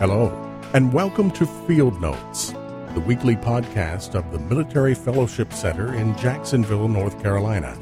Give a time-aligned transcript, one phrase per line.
[0.00, 0.32] Hello,
[0.72, 2.52] and welcome to Field Notes,
[2.94, 7.76] the weekly podcast of the Military Fellowship Center in Jacksonville, North Carolina,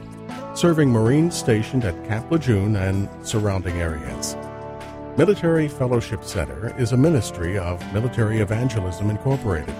[0.52, 4.36] serving Marines stationed at Camp Lejeune and surrounding areas.
[5.16, 9.76] Military Fellowship Center is a ministry of Military Evangelism Incorporated.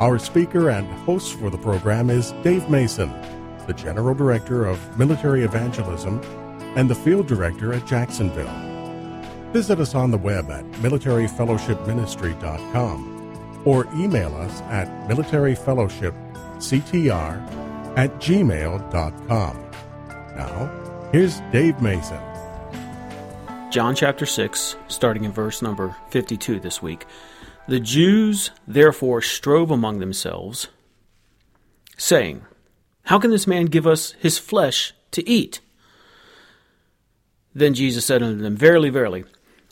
[0.00, 3.10] Our speaker and host for the program is Dave Mason,
[3.66, 6.22] the General Director of Military Evangelism
[6.74, 8.69] and the Field Director at Jacksonville.
[9.52, 19.70] Visit us on the web at militaryfellowshipministry.com or email us at militaryfellowshipctr at gmail.com.
[20.36, 22.20] Now, here's Dave Mason.
[23.70, 27.04] John chapter 6, starting in verse number 52 this week.
[27.68, 30.68] The Jews therefore strove among themselves,
[31.96, 32.42] saying,
[33.04, 35.60] How can this man give us his flesh to eat?
[37.54, 39.24] Then Jesus said unto them, Verily, verily,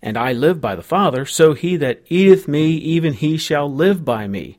[0.00, 4.04] and I live by the Father, so he that eateth me, even he shall live
[4.04, 4.58] by me.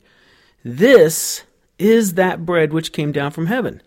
[0.64, 1.44] This
[1.78, 3.82] is that bread which came down from heaven.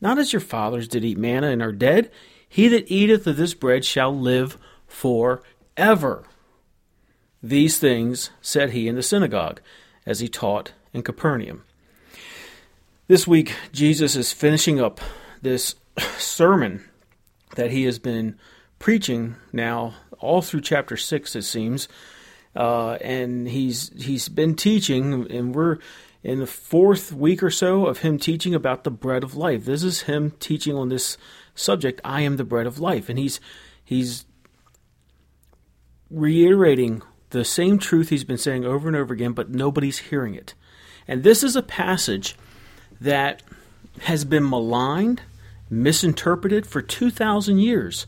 [0.00, 2.10] Not as your fathers did eat manna and are dead.
[2.48, 5.42] He that eateth of this bread shall live for
[5.76, 6.24] ever.
[7.42, 9.60] These things said he in the synagogue,
[10.04, 11.64] as he taught in Capernaum.
[13.06, 15.00] This week, Jesus is finishing up
[15.40, 15.74] this
[16.18, 16.84] sermon
[17.56, 18.38] that he has been
[18.78, 21.88] preaching now all through chapter six, it seems.
[22.54, 25.78] Uh, and he's he's been teaching, and we're
[26.22, 29.64] in the fourth week or so of him teaching about the bread of life.
[29.64, 31.16] This is him teaching on this
[31.54, 32.00] subject.
[32.04, 33.40] I am the bread of life, and he's
[33.84, 34.24] he's
[36.10, 40.54] reiterating the same truth he's been saying over and over again, but nobody's hearing it.
[41.06, 42.36] And this is a passage
[43.00, 43.42] that
[44.02, 45.22] has been maligned,
[45.68, 48.06] misinterpreted for 2,000 years.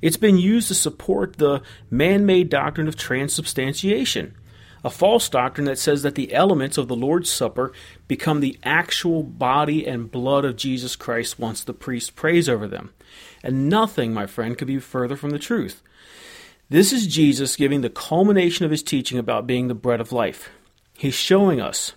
[0.00, 4.34] It's been used to support the man made doctrine of transubstantiation,
[4.84, 7.72] a false doctrine that says that the elements of the Lord's Supper
[8.06, 12.92] become the actual body and blood of Jesus Christ once the priest prays over them.
[13.42, 15.82] And nothing, my friend, could be further from the truth.
[16.70, 20.50] This is Jesus giving the culmination of his teaching about being the bread of life.
[20.96, 21.94] He's showing us,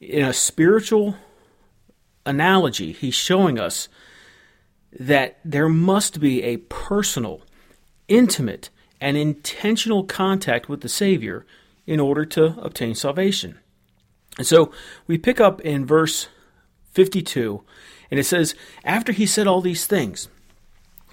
[0.00, 1.16] in a spiritual
[2.24, 3.88] analogy, he's showing us
[4.92, 7.42] that there must be a personal,
[8.08, 8.70] intimate,
[9.00, 11.44] and intentional contact with the Savior
[11.86, 13.58] in order to obtain salvation.
[14.38, 14.72] And so
[15.06, 16.28] we pick up in verse
[16.92, 17.62] 52,
[18.10, 18.54] and it says,
[18.84, 20.28] After he said all these things,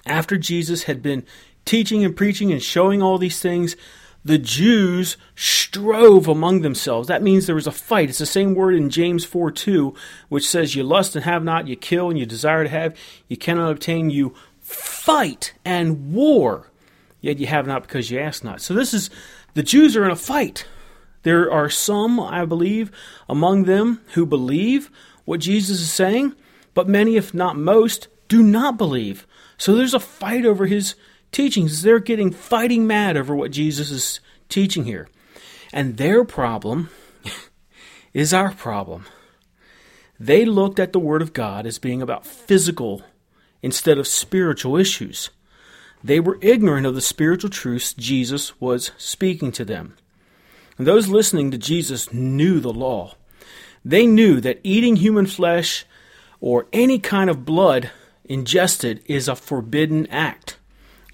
[0.06, 1.24] after Jesus had been
[1.64, 3.76] teaching and preaching and showing all these things,
[4.24, 7.08] the Jews strove among themselves.
[7.08, 8.08] That means there was a fight.
[8.08, 9.94] It's the same word in James 4 2,
[10.28, 12.96] which says, You lust and have not, you kill and you desire to have,
[13.28, 16.70] you cannot obtain, you fight and war,
[17.20, 18.62] yet you have not because you ask not.
[18.62, 19.10] So this is,
[19.52, 20.66] the Jews are in a fight.
[21.22, 22.90] There are some, I believe,
[23.28, 24.90] among them who believe
[25.24, 26.34] what Jesus is saying,
[26.72, 29.26] but many, if not most, do not believe.
[29.56, 30.94] So there's a fight over his
[31.34, 31.82] teachings.
[31.82, 35.08] They're getting fighting mad over what Jesus is teaching here.
[35.72, 36.88] And their problem
[38.14, 39.04] is our problem.
[40.18, 43.02] They looked at the Word of God as being about physical
[43.62, 45.30] instead of spiritual issues.
[46.02, 49.96] They were ignorant of the spiritual truths Jesus was speaking to them.
[50.78, 53.14] And those listening to Jesus knew the law.
[53.84, 55.84] They knew that eating human flesh
[56.40, 57.90] or any kind of blood
[58.24, 60.58] ingested is a forbidden act.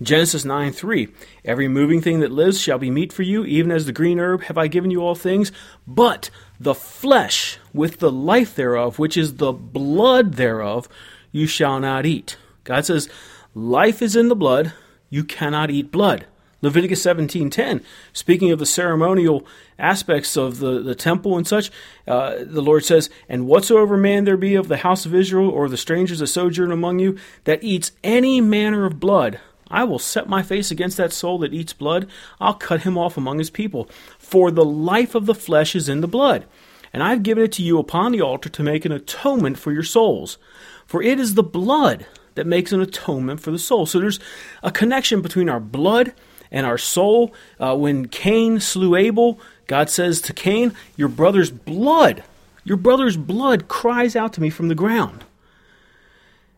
[0.02, 1.08] Genesis 9 3
[1.44, 4.42] Every moving thing that lives shall be meat for you, even as the green herb
[4.44, 5.52] have I given you all things.
[5.86, 10.88] But the flesh with the life thereof, which is the blood thereof,
[11.32, 12.36] you shall not eat.
[12.64, 13.08] God says,
[13.54, 14.72] Life is in the blood,
[15.10, 16.26] you cannot eat blood.
[16.62, 17.82] Leviticus 17:10,
[18.12, 19.46] speaking of the ceremonial
[19.78, 21.70] aspects of the, the temple and such,
[22.06, 25.68] uh, the Lord says, "And whatsoever man there be of the house of Israel or
[25.68, 30.28] the strangers that sojourn among you that eats any manner of blood, I will set
[30.28, 32.08] my face against that soul that eats blood.
[32.40, 33.88] I'll cut him off among his people.
[34.18, 36.46] For the life of the flesh is in the blood.
[36.92, 39.84] And I've given it to you upon the altar to make an atonement for your
[39.84, 40.38] souls.
[40.86, 43.86] For it is the blood that makes an atonement for the soul.
[43.86, 44.18] So there's
[44.62, 46.12] a connection between our blood
[46.50, 47.32] and our soul.
[47.58, 52.24] Uh, when Cain slew Abel, God says to Cain, Your brother's blood,
[52.64, 55.24] your brother's blood cries out to me from the ground.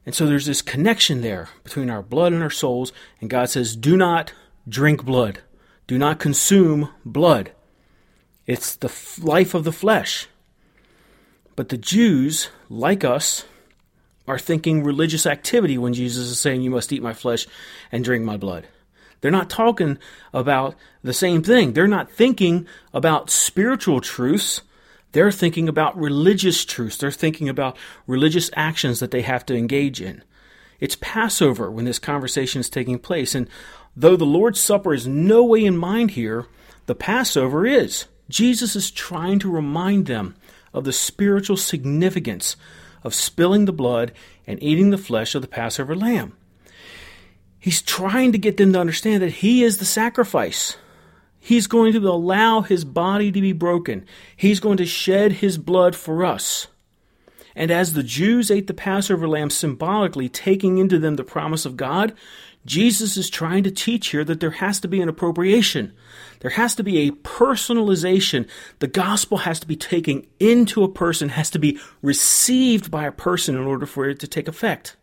[0.04, 2.92] And so there's this connection there between our blood and our souls.
[3.20, 4.32] And God says, Do not
[4.68, 5.40] drink blood,
[5.86, 7.52] do not consume blood.
[8.46, 10.26] It's the life of the flesh.
[11.54, 13.44] But the Jews, like us,
[14.26, 17.46] are thinking religious activity when Jesus is saying, You must eat my flesh
[17.90, 18.66] and drink my blood.
[19.20, 19.98] They're not talking
[20.32, 21.72] about the same thing.
[21.72, 24.62] They're not thinking about spiritual truths.
[25.12, 26.96] They're thinking about religious truths.
[26.96, 27.76] They're thinking about
[28.06, 30.22] religious actions that they have to engage in.
[30.80, 33.34] It's Passover when this conversation is taking place.
[33.34, 33.48] And
[33.96, 36.46] though the Lord's Supper is no way in mind here,
[36.86, 38.06] the Passover is.
[38.28, 40.34] Jesus is trying to remind them
[40.72, 42.56] of the spiritual significance
[43.04, 44.12] of spilling the blood
[44.46, 46.36] and eating the flesh of the Passover lamb.
[47.58, 50.76] He's trying to get them to understand that He is the sacrifice.
[51.44, 54.06] He's going to allow His body to be broken.
[54.36, 56.68] He's going to shed His blood for us.
[57.56, 61.76] And as the Jews ate the Passover lamb symbolically, taking into them the promise of
[61.76, 62.14] God,
[62.64, 65.92] Jesus is trying to teach here that there has to be an appropriation.
[66.38, 68.48] There has to be a personalization.
[68.78, 73.12] The gospel has to be taken into a person, has to be received by a
[73.12, 74.96] person in order for it to take effect.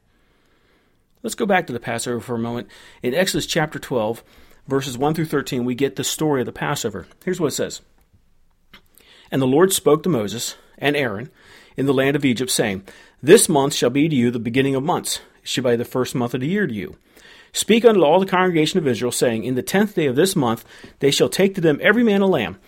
[1.22, 2.70] Let's go back to the Passover for a moment.
[3.04, 4.24] In Exodus chapter 12,
[4.70, 7.08] verses 1 through 13, we get the story of the Passover.
[7.26, 7.82] Here's what it says
[9.32, 11.30] And the Lord spoke to Moses and Aaron
[11.76, 12.84] in the land of Egypt, saying,
[13.22, 16.16] This month shall be to you the beginning of months, it shall be the first
[16.16, 16.96] month of the year to you.
[17.52, 20.64] Speak unto all the congregation of Israel, saying, In the tenth day of this month
[21.00, 22.60] they shall take to them every man a lamb,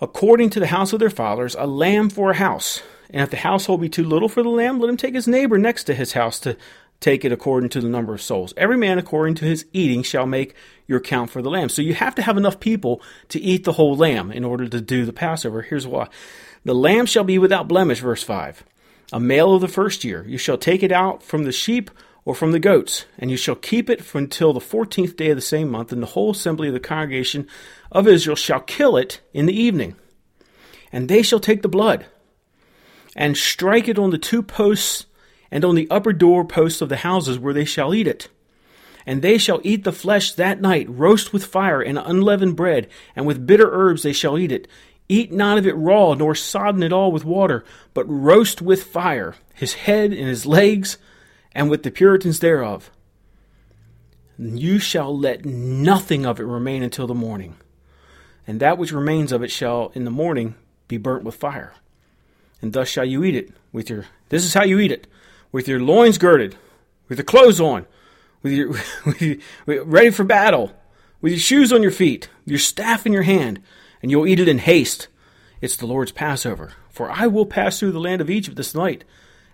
[0.00, 2.82] according to the house of their fathers, a lamb for a house.
[3.12, 5.58] And if the household be too little for the lamb, let him take his neighbor
[5.58, 6.56] next to his house to
[7.00, 8.52] take it according to the number of souls.
[8.56, 10.54] Every man according to his eating shall make
[10.86, 11.68] your count for the lamb.
[11.70, 14.80] So you have to have enough people to eat the whole lamb in order to
[14.80, 15.62] do the Passover.
[15.62, 16.08] Here's why.
[16.64, 18.64] The lamb shall be without blemish, verse 5.
[19.12, 20.24] A male of the first year.
[20.28, 21.90] You shall take it out from the sheep
[22.24, 25.42] or from the goats, and you shall keep it until the fourteenth day of the
[25.42, 27.48] same month, and the whole assembly of the congregation
[27.90, 29.96] of Israel shall kill it in the evening.
[30.92, 32.06] And they shall take the blood,
[33.16, 35.06] and strike it on the two posts
[35.50, 38.28] and on the upper door posts of the houses where they shall eat it.
[39.06, 43.26] And they shall eat the flesh that night, roast with fire and unleavened bread, and
[43.26, 44.68] with bitter herbs they shall eat it.
[45.08, 47.64] Eat not of it raw, nor sodden it all with water,
[47.94, 50.98] but roast with fire, his head and his legs,
[51.52, 52.90] and with the purtenance thereof.
[54.38, 57.56] You shall let nothing of it remain until the morning,
[58.46, 60.54] and that which remains of it shall in the morning
[60.86, 61.74] be burnt with fire.
[62.62, 64.06] And thus shall you eat it with your.
[64.28, 65.06] This is how you eat it:
[65.52, 66.56] with your loins girded,
[67.08, 67.86] with your clothes on,
[68.42, 68.68] with your,
[69.04, 70.72] with your ready for battle,
[71.20, 73.60] with your shoes on your feet, your staff in your hand,
[74.02, 75.08] and you'll eat it in haste.
[75.60, 76.72] It's the Lord's Passover.
[76.90, 79.04] For I will pass through the land of Egypt this night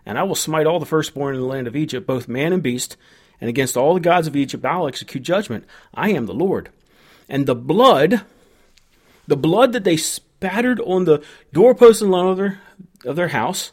[0.07, 2.63] and I will smite all the firstborn in the land of Egypt, both man and
[2.63, 2.97] beast,
[3.41, 5.65] and against all the gods of Egypt I will execute judgment.
[5.93, 6.71] I am the Lord.
[7.29, 8.23] And the blood,
[9.27, 11.23] the blood that they spattered on the
[11.53, 12.61] doorposts and lintel of their,
[13.05, 13.73] of their house,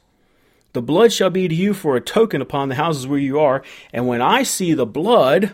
[0.74, 3.64] the blood shall be to you for a token upon the houses where you are.
[3.92, 5.54] And when I see the blood,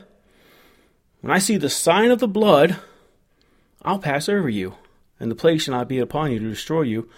[1.22, 2.78] when I see the sign of the blood,
[3.84, 4.76] I'll pass over you,
[5.20, 7.10] and the plague shall not be upon you to destroy you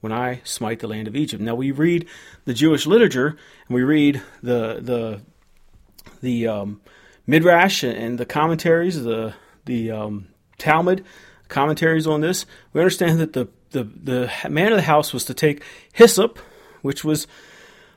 [0.00, 1.42] when I smite the land of Egypt.
[1.42, 2.06] Now we read
[2.44, 3.36] the Jewish literature
[3.66, 5.20] and we read the the
[6.20, 6.80] the um,
[7.26, 9.34] midrash and the commentaries, the
[9.64, 11.04] the um, Talmud
[11.48, 12.46] commentaries on this.
[12.72, 15.62] We understand that the, the the man of the house was to take
[15.92, 16.38] hyssop,
[16.86, 17.26] which was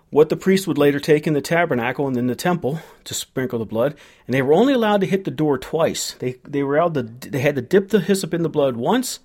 [0.10, 3.60] what the priest would later take in the tabernacle and in the temple to sprinkle
[3.60, 6.14] the blood, and they were only allowed to hit the door twice.
[6.14, 9.20] They they were allowed to they had to dip the hyssop in the blood once,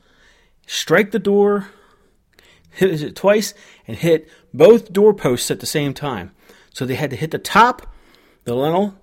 [0.67, 1.69] strike the door
[2.75, 3.55] hit it twice,
[3.87, 6.33] and hit both doorposts at the same time.
[6.73, 7.93] So they had to hit the top,
[8.45, 8.97] the lintel,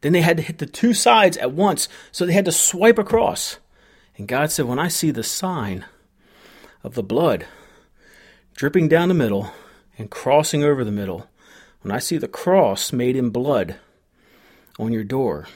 [0.00, 1.88] then they had to hit the two sides at once.
[2.12, 3.58] So they had to swipe across.
[4.16, 5.84] And God said, When I see the sign
[6.84, 7.46] of the blood
[8.54, 9.52] dripping down the middle
[9.98, 11.28] and crossing over the middle,
[11.82, 13.76] when I see the cross made in blood
[14.78, 15.48] on your door,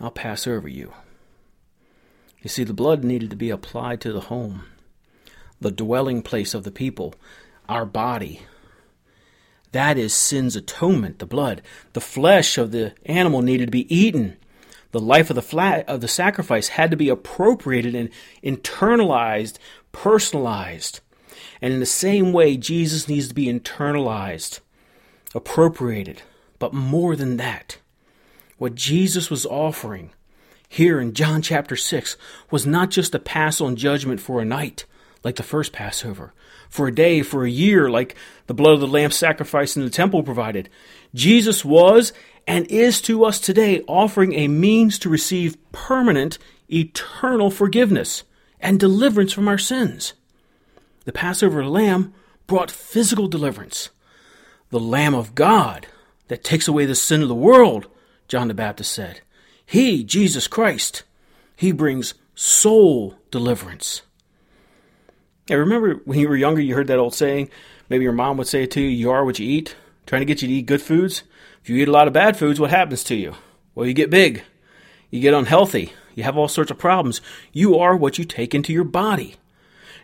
[0.00, 0.92] I'll pass over you.
[2.40, 4.64] You see, the blood needed to be applied to the home
[5.60, 7.14] the dwelling place of the people,
[7.68, 8.42] our body.
[9.70, 11.62] That is sin's atonement, the blood.
[11.92, 14.36] The flesh of the animal needed to be eaten.
[14.90, 18.10] The life of the flat of the sacrifice had to be appropriated and
[18.42, 19.58] internalized,
[19.92, 21.00] personalized.
[21.62, 24.58] And in the same way, Jesus needs to be internalized,
[25.34, 26.22] appropriated.
[26.58, 27.78] But more than that,
[28.58, 30.10] what Jesus was offering,
[30.68, 32.16] here in John chapter 6
[32.50, 34.86] was not just a pass on judgment for a night,
[35.22, 36.32] like the first Passover,
[36.68, 38.16] for a day, for a year, like
[38.46, 40.68] the blood of the lamb sacrifice in the temple provided.
[41.14, 42.12] Jesus was
[42.46, 46.38] and is to us today offering a means to receive permanent,
[46.72, 48.24] eternal forgiveness
[48.58, 50.14] and deliverance from our sins.
[51.04, 52.14] The Passover lamb
[52.46, 53.90] brought physical deliverance.
[54.70, 55.86] The Lamb of God
[56.28, 57.88] that takes away the sin of the world,
[58.28, 59.20] John the Baptist said.
[59.66, 61.02] He, Jesus Christ,
[61.56, 64.02] he brings soul deliverance.
[65.50, 67.50] I remember when you were younger, you heard that old saying.
[67.88, 70.26] Maybe your mom would say it to you, you are what you eat, trying to
[70.26, 71.24] get you to eat good foods.
[71.62, 73.34] If you eat a lot of bad foods, what happens to you?
[73.74, 74.42] Well, you get big,
[75.10, 77.20] you get unhealthy, you have all sorts of problems.
[77.52, 79.36] You are what you take into your body.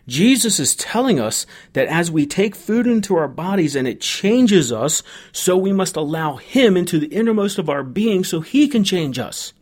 [0.09, 4.71] Jesus is telling us that as we take food into our bodies and it changes
[4.71, 8.83] us, so we must allow Him into the innermost of our being so He can
[8.83, 9.53] change us.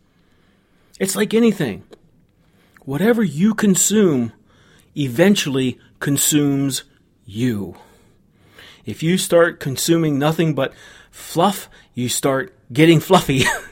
[0.98, 1.84] It's like anything.
[2.84, 4.32] Whatever you consume
[4.96, 6.84] eventually consumes
[7.24, 7.76] you.
[8.86, 10.72] If you start consuming nothing but
[11.10, 13.44] fluff, you start getting fluffy.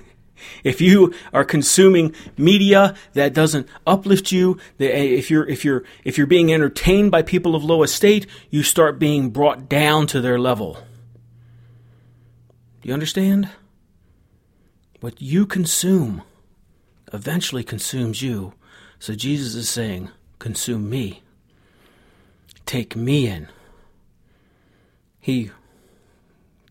[0.67, 6.19] if you are consuming media that doesn't uplift you, eh, if you're if you're if
[6.19, 10.41] you're being entertained by people of low estate, you start being brought down to their
[10.41, 10.79] level.
[12.83, 13.49] Do you understand?
[15.01, 16.23] What you consume
[17.13, 18.55] eventually consumes you.
[18.99, 21.23] So Jesus is saying, consume me.
[22.65, 23.47] Take me in.
[25.21, 25.53] He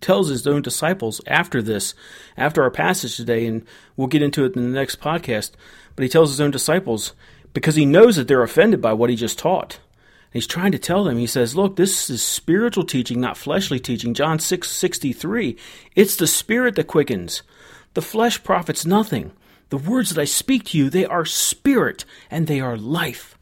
[0.05, 1.95] tells his own disciples after this,
[2.37, 3.65] after our passage today, and
[3.97, 5.51] we'll get into it in the next podcast,
[5.95, 7.13] but he tells his own disciples
[7.53, 9.79] because he knows that they're offended by what he just taught.
[10.31, 14.13] he's trying to tell them, he says, Look, this is spiritual teaching, not fleshly teaching.
[14.13, 15.57] John 6 63.
[15.95, 17.41] It's the spirit that quickens.
[17.95, 19.31] The flesh profits nothing.
[19.69, 23.39] The words that I speak to you, they are spirit and they are life.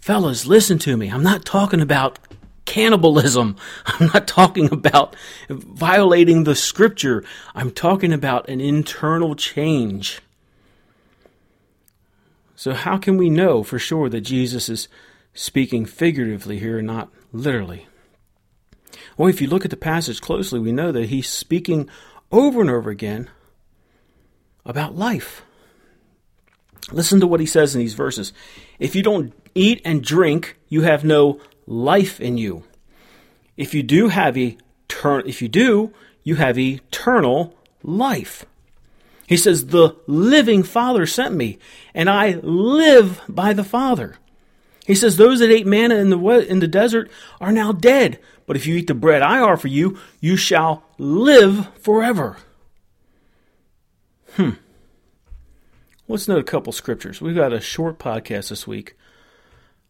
[0.00, 1.08] Fellas, listen to me.
[1.08, 2.18] I'm not talking about
[2.72, 3.54] cannibalism.
[3.86, 5.14] I'm not talking about
[5.50, 7.22] violating the scripture.
[7.54, 10.22] I'm talking about an internal change.
[12.56, 14.88] So, how can we know for sure that Jesus is
[15.34, 17.88] speaking figuratively here and not literally?
[19.18, 21.90] Well, if you look at the passage closely, we know that he's speaking
[22.30, 23.28] over and over again
[24.64, 25.42] about life.
[26.90, 28.32] Listen to what he says in these verses.
[28.78, 32.64] If you don't eat and drink, you have no life in you.
[33.56, 35.92] If you do have eternal, if you do,
[36.22, 38.44] you have eternal life.
[39.26, 41.58] He says, The living Father sent me,
[41.94, 44.16] and I live by the Father.
[44.86, 48.56] He says, Those that ate manna in the, in the desert are now dead, but
[48.56, 52.36] if you eat the bread I offer you, you shall live forever.
[54.34, 54.50] Hmm.
[56.08, 57.20] Let's note a couple scriptures.
[57.20, 58.96] We've got a short podcast this week.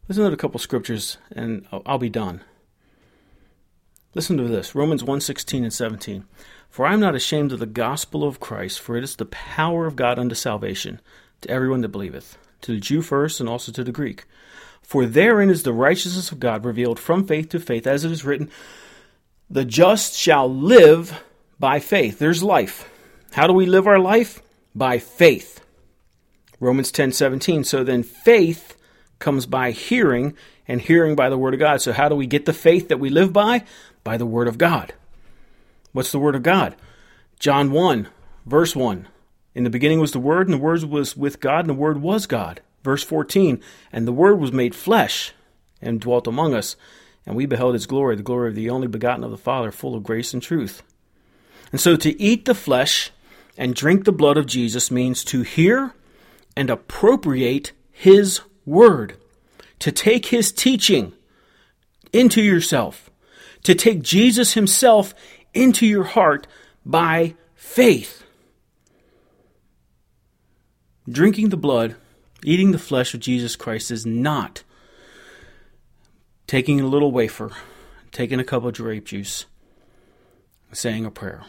[0.09, 2.41] Let's note a couple scriptures, and I'll be done.
[4.13, 6.25] Listen to this Romans 1:16 and 17.
[6.69, 9.85] For I am not ashamed of the gospel of Christ, for it is the power
[9.85, 10.99] of God unto salvation
[11.39, 14.25] to everyone that believeth, to the Jew first and also to the Greek.
[14.81, 18.25] For therein is the righteousness of God revealed from faith to faith, as it is
[18.25, 18.49] written,
[19.49, 21.23] The just shall live
[21.59, 22.19] by faith.
[22.19, 22.89] There's life.
[23.31, 24.41] How do we live our life?
[24.75, 25.61] By faith.
[26.59, 27.63] Romans 10:17.
[27.63, 28.75] So then faith
[29.23, 30.35] comes by hearing,
[30.67, 31.81] and hearing by the word of God.
[31.81, 33.63] So how do we get the faith that we live by?
[34.03, 34.93] By the word of God.
[35.93, 36.75] What's the word of God?
[37.39, 38.07] John 1,
[38.45, 39.07] verse 1.
[39.55, 42.01] In the beginning was the Word, and the Word was with God, and the Word
[42.01, 42.61] was God.
[42.83, 43.61] Verse 14,
[43.91, 45.31] and the Word was made flesh
[45.81, 46.75] and dwelt among us,
[47.25, 49.95] and we beheld his glory, the glory of the only begotten of the Father, full
[49.95, 50.81] of grace and truth.
[51.71, 53.11] And so to eat the flesh
[53.57, 55.93] and drink the blood of Jesus means to hear
[56.57, 59.17] and appropriate his word,
[59.79, 61.13] to take his teaching
[62.11, 63.09] into yourself,
[63.63, 65.13] to take Jesus himself
[65.53, 66.47] into your heart
[66.85, 68.23] by faith.
[71.09, 71.95] Drinking the blood,
[72.43, 74.63] eating the flesh of Jesus Christ is not
[76.47, 77.51] taking a little wafer,
[78.11, 79.45] taking a cup of grape juice,
[80.71, 81.43] saying a prayer.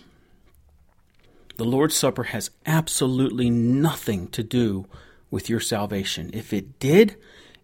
[1.57, 4.87] The Lord's Supper has absolutely nothing to do
[5.35, 6.31] with your salvation.
[6.33, 7.17] If it did,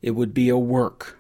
[0.03, 1.17] it would be a work.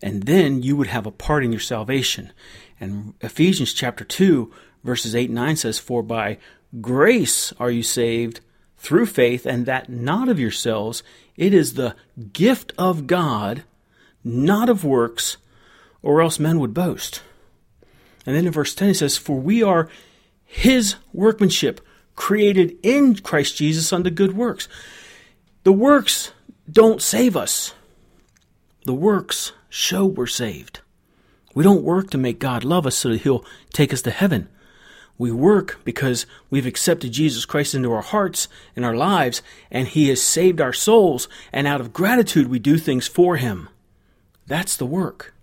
[0.00, 2.32] And then you would have a part in your salvation.
[2.80, 4.50] And Ephesians chapter 2,
[4.82, 6.38] verses 8 and 9 says, For by
[6.80, 8.40] grace are you saved
[8.78, 11.02] through faith, and that not of yourselves.
[11.36, 11.94] It is the
[12.32, 13.62] gift of God,
[14.24, 15.36] not of works,
[16.00, 17.22] or else men would boast.
[18.24, 19.90] And then in verse 10 it says, For we are
[20.46, 24.66] his workmanship, created in Christ Jesus unto good works.
[25.68, 26.32] The works
[26.72, 27.74] don't save us.
[28.86, 30.80] The works show we're saved.
[31.54, 33.44] We don't work to make God love us so that He'll
[33.74, 34.48] take us to heaven.
[35.18, 40.08] We work because we've accepted Jesus Christ into our hearts and our lives, and He
[40.08, 43.68] has saved our souls, and out of gratitude we do things for Him.
[44.46, 45.34] That's the work.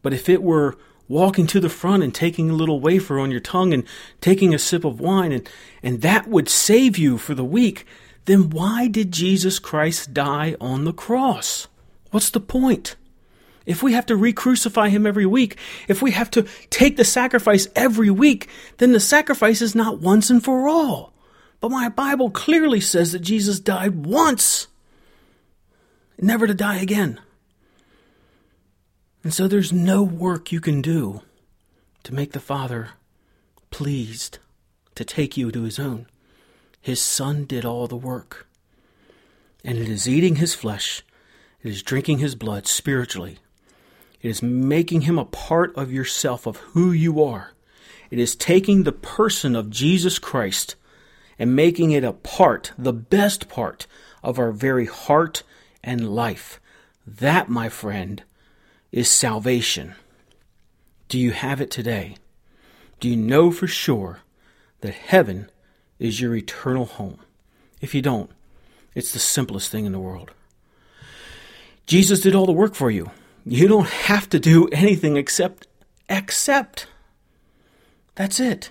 [0.00, 3.40] But if it were walking to the front and taking a little wafer on your
[3.40, 3.84] tongue and
[4.22, 5.46] taking a sip of wine, and,
[5.82, 7.84] and that would save you for the week,
[8.26, 11.68] then why did Jesus Christ die on the cross?
[12.10, 12.96] What's the point?
[13.66, 15.56] if we have to re crucify him every week,
[15.88, 20.30] if we have to take the sacrifice every week, then the sacrifice is not once
[20.30, 21.12] and for all.
[21.60, 24.66] But my Bible clearly says that Jesus died once,
[26.20, 27.20] never to die again.
[29.22, 31.22] And so there's no work you can do
[32.02, 32.90] to make the Father
[33.70, 34.38] pleased
[34.94, 36.06] to take you to his own.
[36.84, 38.46] His Son did all the work.
[39.64, 41.02] And it is eating his flesh,
[41.62, 43.38] it is drinking his blood spiritually
[44.24, 47.52] it is making him a part of yourself, of who you are.
[48.10, 50.76] It is taking the person of Jesus Christ
[51.38, 53.86] and making it a part, the best part
[54.22, 55.42] of our very heart
[55.82, 56.58] and life.
[57.06, 58.22] That, my friend,
[58.90, 59.94] is salvation.
[61.08, 62.16] Do you have it today?
[63.00, 64.20] Do you know for sure
[64.80, 65.50] that heaven
[65.98, 67.18] is your eternal home?
[67.80, 68.30] If you don't,
[68.94, 70.30] it's the simplest thing in the world.
[71.86, 73.10] Jesus did all the work for you.
[73.44, 75.66] You don't have to do anything except
[76.08, 76.86] accept.
[78.14, 78.70] That's it.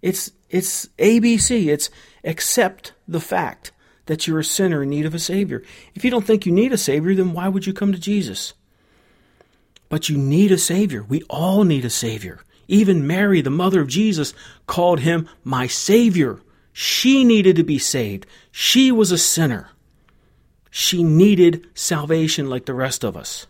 [0.00, 1.66] It's it's ABC.
[1.66, 1.90] It's
[2.24, 3.72] accept the fact
[4.06, 5.62] that you're a sinner in need of a savior.
[5.94, 8.54] If you don't think you need a savior, then why would you come to Jesus?
[9.88, 11.04] But you need a savior.
[11.04, 12.40] We all need a savior.
[12.72, 14.32] Even Mary, the mother of Jesus,
[14.66, 16.40] called him my savior.
[16.72, 18.24] She needed to be saved.
[18.50, 19.68] She was a sinner.
[20.70, 23.46] She needed salvation like the rest of us.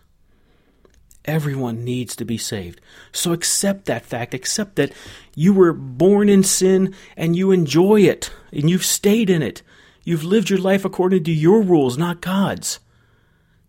[1.25, 2.81] Everyone needs to be saved.
[3.13, 4.35] So accept that fact.
[4.35, 4.93] Accept that
[5.37, 9.63] you were born in sin and you enjoy it and you've stayed in it.
[10.03, 12.81] You've lived your life according to your rules, not God's.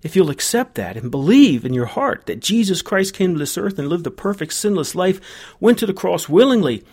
[0.04, 3.58] If you'll accept that and believe in your heart that Jesus Christ came to this
[3.58, 5.22] earth and lived a perfect, sinless life,
[5.62, 6.84] went to the cross willingly,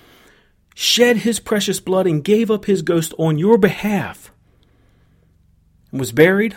[0.77, 4.31] shed his precious blood, and gave up his ghost on your behalf,
[5.91, 6.57] and was buried,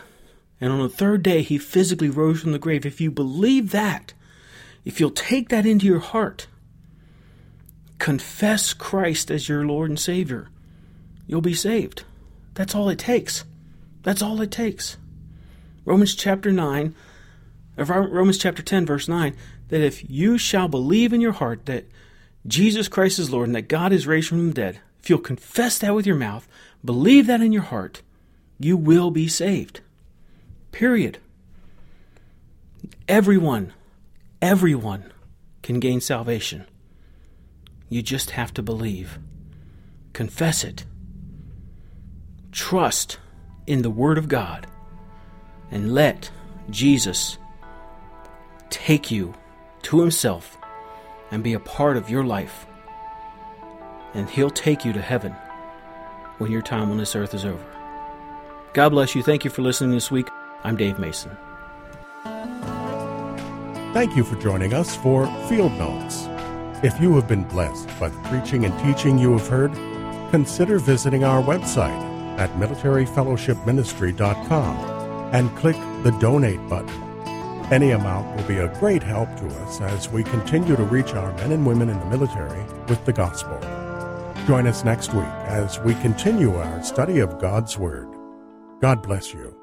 [0.62, 2.86] and on the third day, he physically rose from the grave.
[2.86, 4.14] If you believe that,
[4.86, 6.48] if you'll take that into your heart,
[7.98, 10.50] confess Christ as your Lord and Savior,
[11.26, 12.04] you'll be saved.
[12.54, 13.44] That's all it takes.
[14.04, 14.98] That's all it takes.
[15.86, 16.96] Romans chapter 9,
[17.78, 19.36] Romans chapter 10, verse 9,
[19.70, 21.86] that if you shall believe in your heart that
[22.48, 25.78] Jesus Christ is Lord and that God is raised from the dead, if you'll confess
[25.80, 26.48] that with your mouth,
[26.84, 28.02] believe that in your heart,
[28.60, 29.82] you will be saved.
[30.72, 31.18] Period.
[33.08, 33.74] Everyone,
[34.42, 35.12] everyone
[35.62, 36.66] can gain salvation.
[37.90, 39.20] You just have to believe.
[40.14, 40.86] Confess it.
[42.52, 43.18] Trust
[43.68, 44.68] in the Word of God
[45.74, 46.32] and let
[46.70, 47.38] Jesus
[48.70, 49.34] take you
[49.82, 50.58] to Himself
[51.32, 52.66] and be a part of your life.
[54.14, 55.36] And He'll take you to heaven
[56.38, 57.66] when your time on this earth is over.
[58.74, 59.24] God bless you.
[59.24, 60.28] Thank you for listening this week.
[60.64, 61.36] I'm Dave Mason.
[63.94, 66.28] Thank you for joining us for Field Notes.
[66.84, 69.74] If you have been blessed by the preaching and teaching you have heard,
[70.30, 74.93] consider visiting our website at militaryfellowshipministry.com
[75.34, 77.14] and click the donate button.
[77.72, 81.34] Any amount will be a great help to us as we continue to reach our
[81.38, 83.60] men and women in the military with the gospel.
[84.46, 88.08] Join us next week as we continue our study of God's Word.
[88.80, 89.63] God bless you.